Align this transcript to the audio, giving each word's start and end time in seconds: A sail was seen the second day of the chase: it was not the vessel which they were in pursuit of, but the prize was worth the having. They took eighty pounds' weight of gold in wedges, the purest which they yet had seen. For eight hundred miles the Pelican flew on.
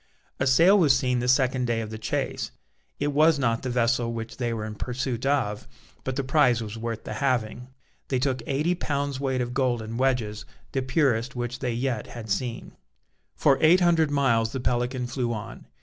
A 0.39 0.47
sail 0.47 0.79
was 0.79 0.97
seen 0.97 1.19
the 1.19 1.27
second 1.27 1.65
day 1.67 1.79
of 1.79 1.91
the 1.91 1.99
chase: 1.99 2.49
it 2.99 3.13
was 3.13 3.37
not 3.37 3.61
the 3.61 3.69
vessel 3.69 4.11
which 4.11 4.37
they 4.37 4.51
were 4.51 4.65
in 4.65 4.73
pursuit 4.73 5.27
of, 5.27 5.67
but 6.03 6.15
the 6.15 6.23
prize 6.23 6.59
was 6.59 6.75
worth 6.75 7.03
the 7.03 7.13
having. 7.13 7.67
They 8.07 8.17
took 8.17 8.41
eighty 8.47 8.73
pounds' 8.73 9.19
weight 9.19 9.41
of 9.41 9.53
gold 9.53 9.79
in 9.79 9.97
wedges, 9.97 10.43
the 10.71 10.81
purest 10.81 11.35
which 11.35 11.59
they 11.59 11.73
yet 11.73 12.07
had 12.07 12.31
seen. 12.31 12.71
For 13.35 13.59
eight 13.61 13.81
hundred 13.81 14.09
miles 14.09 14.53
the 14.53 14.59
Pelican 14.59 15.05
flew 15.05 15.33
on. 15.33 15.67